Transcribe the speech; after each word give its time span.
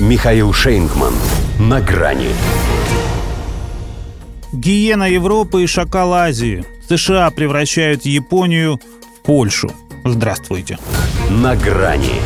Михаил 0.00 0.52
Шейнгман. 0.52 1.14
На 1.60 1.80
грани. 1.80 2.30
Гиена 4.52 5.08
Европы 5.08 5.62
и 5.62 5.66
шакал 5.68 6.12
Азии. 6.14 6.64
США 6.88 7.30
превращают 7.30 8.04
Японию 8.04 8.80
в 9.16 9.22
Польшу. 9.22 9.70
Здравствуйте. 10.04 10.78
На 11.30 11.54
грани. 11.54 12.20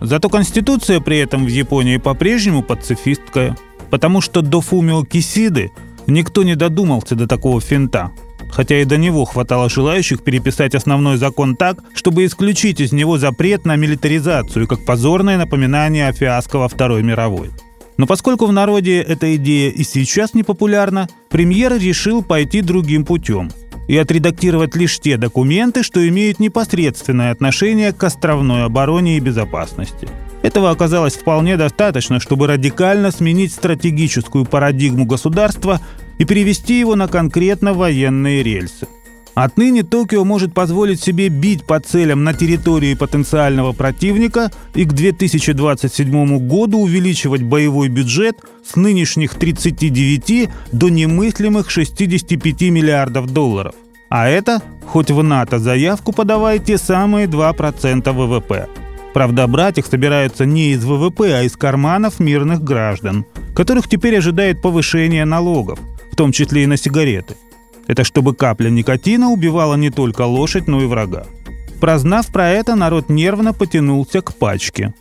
Зато 0.00 0.28
конституция 0.28 1.00
при 1.00 1.18
этом 1.18 1.44
в 1.44 1.48
Японии 1.48 1.96
по-прежнему 1.96 2.62
пацифистская. 2.62 3.56
Потому 3.90 4.20
что 4.20 4.42
до 4.42 4.60
Фумио 4.60 5.04
Кисиды 5.04 5.72
никто 6.06 6.44
не 6.44 6.54
додумался 6.54 7.16
до 7.16 7.26
такого 7.26 7.60
финта. 7.60 8.12
Хотя 8.52 8.80
и 8.80 8.84
до 8.84 8.96
него 8.96 9.24
хватало 9.24 9.68
желающих 9.68 10.22
переписать 10.22 10.74
основной 10.74 11.16
закон 11.16 11.56
так, 11.56 11.78
чтобы 11.94 12.24
исключить 12.24 12.80
из 12.80 12.92
него 12.92 13.18
запрет 13.18 13.64
на 13.64 13.76
милитаризацию, 13.76 14.66
как 14.66 14.84
позорное 14.84 15.38
напоминание 15.38 16.08
о 16.08 16.12
фиаско 16.12 16.58
во 16.58 16.68
Второй 16.68 17.02
мировой. 17.02 17.50
Но 17.96 18.06
поскольку 18.06 18.46
в 18.46 18.52
народе 18.52 19.00
эта 19.00 19.36
идея 19.36 19.70
и 19.70 19.84
сейчас 19.84 20.34
не 20.34 20.42
популярна, 20.42 21.08
премьер 21.28 21.78
решил 21.78 22.22
пойти 22.22 22.62
другим 22.62 23.04
путем 23.04 23.50
и 23.90 23.96
отредактировать 23.96 24.76
лишь 24.76 25.00
те 25.00 25.16
документы, 25.16 25.82
что 25.82 26.06
имеют 26.06 26.38
непосредственное 26.38 27.32
отношение 27.32 27.92
к 27.92 28.04
островной 28.04 28.62
обороне 28.66 29.16
и 29.16 29.20
безопасности. 29.20 30.08
Этого 30.42 30.70
оказалось 30.70 31.14
вполне 31.14 31.56
достаточно, 31.56 32.20
чтобы 32.20 32.46
радикально 32.46 33.10
сменить 33.10 33.52
стратегическую 33.52 34.44
парадигму 34.44 35.06
государства 35.06 35.80
и 36.18 36.24
перевести 36.24 36.78
его 36.78 36.94
на 36.94 37.08
конкретно 37.08 37.74
военные 37.74 38.44
рельсы. 38.44 38.86
Отныне 39.34 39.82
Токио 39.82 40.24
может 40.24 40.54
позволить 40.54 41.00
себе 41.00 41.28
бить 41.28 41.64
по 41.64 41.80
целям 41.80 42.24
на 42.24 42.34
территории 42.34 42.94
потенциального 42.94 43.72
противника 43.72 44.52
и 44.74 44.84
к 44.84 44.92
2027 44.92 46.46
году 46.46 46.78
увеличивать 46.78 47.42
боевой 47.42 47.88
бюджет 47.88 48.36
с 48.64 48.76
нынешних 48.76 49.34
39 49.34 50.48
до 50.72 50.88
немыслимых 50.88 51.70
65 51.70 52.60
миллиардов 52.62 53.32
долларов. 53.32 53.74
А 54.10 54.28
это, 54.28 54.60
хоть 54.86 55.10
в 55.10 55.22
НАТО 55.22 55.60
заявку 55.60 56.12
подавайте, 56.12 56.76
самые 56.78 57.26
2% 57.26 58.12
ВВП. 58.12 58.68
Правда, 59.14 59.46
брать 59.46 59.78
их 59.78 59.86
собираются 59.86 60.44
не 60.44 60.72
из 60.72 60.84
ВВП, 60.84 61.32
а 61.32 61.42
из 61.42 61.56
карманов 61.56 62.18
мирных 62.18 62.62
граждан, 62.62 63.24
которых 63.54 63.88
теперь 63.88 64.18
ожидает 64.18 64.62
повышение 64.62 65.24
налогов, 65.24 65.78
в 66.12 66.16
том 66.16 66.32
числе 66.32 66.64
и 66.64 66.66
на 66.66 66.76
сигареты. 66.76 67.36
Это 67.86 68.04
чтобы 68.04 68.34
капля 68.34 68.68
никотина 68.68 69.30
убивала 69.30 69.76
не 69.76 69.90
только 69.90 70.22
лошадь, 70.22 70.66
но 70.66 70.82
и 70.82 70.86
врага. 70.86 71.24
Прознав 71.80 72.26
про 72.32 72.50
это, 72.50 72.74
народ 72.74 73.08
нервно 73.08 73.52
потянулся 73.52 74.22
к 74.22 74.34
пачке. 74.34 74.92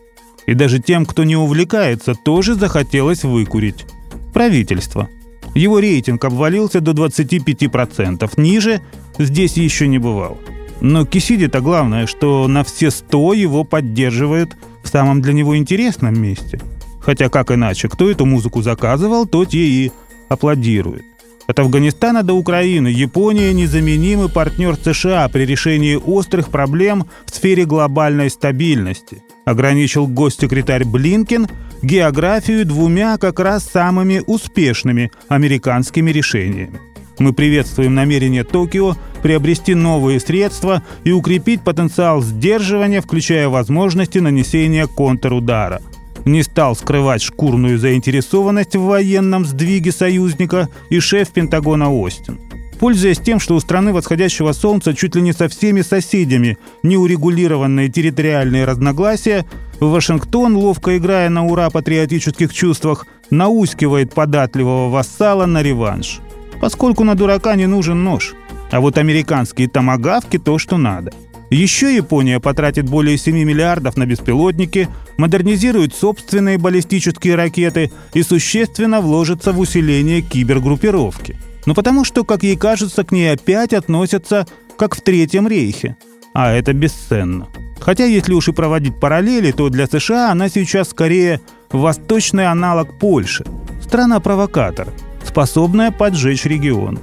И 0.45 0.53
даже 0.53 0.79
тем, 0.79 1.05
кто 1.05 1.23
не 1.23 1.35
увлекается, 1.35 2.13
тоже 2.13 2.55
захотелось 2.55 3.23
выкурить. 3.23 3.85
Правительство. 4.33 5.09
Его 5.55 5.79
рейтинг 5.79 6.23
обвалился 6.25 6.81
до 6.81 6.91
25%. 6.91 8.29
Ниже 8.37 8.81
здесь 9.17 9.57
еще 9.57 9.87
не 9.87 9.97
бывал. 9.97 10.37
Но 10.81 11.05
Кисиде-то 11.05 11.59
главное, 11.61 12.07
что 12.07 12.47
на 12.47 12.63
все 12.63 12.91
100 12.91 13.33
его 13.33 13.63
поддерживают 13.63 14.55
в 14.83 14.87
самом 14.87 15.21
для 15.21 15.33
него 15.33 15.57
интересном 15.57 16.19
месте. 16.21 16.59
Хотя 17.01 17.29
как 17.29 17.51
иначе, 17.51 17.89
кто 17.89 18.09
эту 18.09 18.25
музыку 18.25 18.61
заказывал, 18.61 19.25
тот 19.25 19.53
ей 19.53 19.87
и 19.87 19.91
аплодирует. 20.29 21.03
От 21.49 21.57
Афганистана 21.57 22.21
до 22.21 22.35
Украины 22.35 22.89
Япония– 22.89 23.51
незаменимый 23.53 24.29
партнер 24.29 24.75
США 24.75 25.27
при 25.29 25.45
решении 25.45 25.95
острых 25.95 26.49
проблем 26.49 27.07
в 27.25 27.33
сфере 27.33 27.65
глобальной 27.65 28.29
стабильности. 28.29 29.23
Ограничил 29.45 30.05
госсекретарь 30.05 30.85
Блинкен 30.85 31.47
географию 31.81 32.67
двумя 32.67 33.17
как 33.17 33.39
раз 33.39 33.63
самыми 33.65 34.21
успешными 34.27 35.11
американскими 35.27 36.11
решениями. 36.11 36.79
Мы 37.17 37.33
приветствуем 37.33 37.95
намерение 37.95 38.43
Токио 38.43 38.95
приобрести 39.23 39.73
новые 39.73 40.19
средства 40.19 40.83
и 41.03 41.11
укрепить 41.11 41.63
потенциал 41.63 42.21
сдерживания, 42.21 43.01
включая 43.01 43.49
возможности 43.49 44.19
нанесения 44.19 44.85
контрудара. 44.85 45.81
Не 46.25 46.43
стал 46.43 46.75
скрывать 46.75 47.21
шкурную 47.21 47.79
заинтересованность 47.79 48.75
в 48.75 48.81
военном 48.81 49.45
сдвиге 49.45 49.91
союзника 49.91 50.69
и 50.89 50.99
шеф 50.99 51.29
Пентагона 51.29 51.93
Остин. 51.93 52.39
Пользуясь 52.79 53.19
тем, 53.19 53.39
что 53.39 53.55
у 53.55 53.59
страны 53.59 53.91
восходящего 53.91 54.53
солнца 54.53 54.93
чуть 54.93 55.15
ли 55.15 55.21
не 55.21 55.33
со 55.33 55.49
всеми 55.49 55.81
соседями 55.81 56.57
неурегулированные 56.83 57.89
территориальные 57.89 58.65
разногласия, 58.65 59.45
Вашингтон, 59.79 60.55
ловко 60.55 60.97
играя 60.97 61.29
на 61.29 61.45
ура 61.45 61.69
патриотических 61.69 62.53
чувствах, 62.53 63.05
наускивает 63.29 64.13
податливого 64.13 64.89
вассала 64.89 65.45
на 65.45 65.61
реванш– 65.61 66.19
поскольку 66.59 67.03
на 67.03 67.15
дурака 67.15 67.55
не 67.55 67.67
нужен 67.67 68.03
нож. 68.03 68.33
А 68.71 68.79
вот 68.79 68.97
американские 68.97 69.67
томагавки– 69.67 70.37
то, 70.39 70.57
что 70.59 70.77
надо. 70.77 71.11
Еще 71.49 71.95
Япония 71.95 72.39
потратит 72.39 72.87
более 72.87 73.17
7 73.17 73.35
миллиардов 73.35 73.97
на 73.97 74.05
беспилотники, 74.05 74.87
модернизирует 75.17 75.95
собственные 75.95 76.59
баллистические 76.59 77.35
ракеты 77.35 77.91
и 78.13 78.21
существенно 78.21 79.01
вложится 79.01 79.51
в 79.51 79.59
усиление 79.59 80.21
кибергруппировки. 80.21 81.37
Ну 81.65 81.73
потому 81.73 82.05
что, 82.05 82.23
как 82.23 82.43
ей 82.43 82.55
кажется, 82.55 83.03
к 83.03 83.11
ней 83.11 83.33
опять 83.33 83.73
относятся 83.73 84.47
как 84.77 84.95
в 84.95 85.01
Третьем 85.01 85.47
рейхе. 85.47 85.97
А 86.33 86.51
это 86.51 86.73
бесценно. 86.73 87.47
Хотя 87.79 88.05
если 88.05 88.33
уж 88.33 88.47
и 88.47 88.51
проводить 88.51 88.99
параллели, 88.99 89.51
то 89.51 89.69
для 89.69 89.87
США 89.87 90.31
она 90.31 90.49
сейчас 90.49 90.89
скорее 90.89 91.41
восточный 91.71 92.47
аналог 92.47 92.99
Польши. 92.99 93.45
Страна-провокатор– 93.81 94.87
способная 95.25 95.91
поджечь 95.91 96.45
регион. 96.45 96.99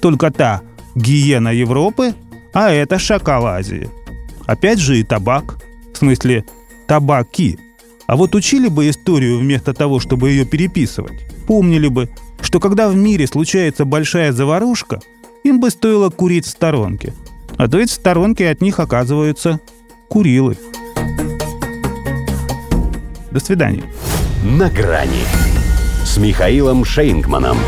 Только 0.00 0.30
та 0.30 0.62
гиена 0.94 1.50
Европы, 1.50 2.14
а 2.52 2.70
это 2.70 2.98
шакал 2.98 3.46
Азии. 3.46 3.88
Опять 4.46 4.78
же 4.78 4.98
и 4.98 5.02
табак, 5.04 5.58
в 5.92 5.98
смысле 5.98 6.44
табаки. 6.86 7.58
А 8.06 8.16
вот 8.16 8.34
учили 8.34 8.68
бы 8.68 8.90
историю 8.90 9.38
вместо 9.38 9.72
того, 9.72 10.00
чтобы 10.00 10.30
ее 10.30 10.44
переписывать. 10.44 11.20
Помнили 11.46 11.88
бы, 11.88 12.08
что 12.40 12.58
когда 12.58 12.88
в 12.88 12.96
мире 12.96 13.26
случается 13.26 13.84
большая 13.84 14.32
заварушка, 14.32 15.00
им 15.44 15.60
бы 15.60 15.70
стоило 15.70 16.10
курить 16.10 16.46
в 16.46 16.50
сторонке. 16.50 17.14
А 17.56 17.68
то 17.68 17.78
ведь 17.78 17.90
в 17.90 17.94
сторонке 17.94 18.48
от 18.48 18.60
них 18.60 18.80
оказываются 18.80 19.60
курилы. 20.08 20.56
До 23.30 23.38
свидания. 23.38 23.84
На 24.42 24.68
грани 24.68 25.22
с 26.04 26.16
Михаилом 26.16 26.84
Шейнгманом. 26.84 27.58